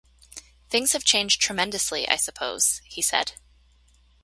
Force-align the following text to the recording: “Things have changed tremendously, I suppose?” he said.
“Things 0.71 0.93
have 0.93 1.03
changed 1.03 1.39
tremendously, 1.41 2.09
I 2.09 2.15
suppose?” 2.15 2.81
he 2.85 3.03
said. 3.03 3.33